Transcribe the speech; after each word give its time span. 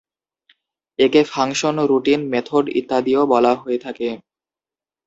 একে 0.99 1.21
function, 1.23 1.75
routine, 1.89 2.21
method 2.31 2.65
ইত্যাদিও 2.79 3.21
বলা 3.33 3.53
হয়ে 3.55 3.79
থাকে। 3.85 4.07